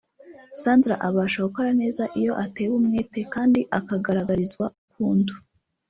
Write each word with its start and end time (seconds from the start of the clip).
Sandra 0.61 0.95
abasha 1.07 1.39
gukora 1.47 1.69
neza 1.81 2.03
iyo 2.19 2.33
atewe 2.43 2.73
umwete 2.79 3.19
kandi 3.33 3.59
akagaragarizwa 3.79 4.65
urukundo 4.71 5.31